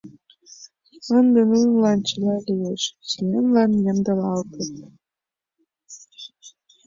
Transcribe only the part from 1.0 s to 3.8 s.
Ынде нунылан чыла лиеш: сӱанлан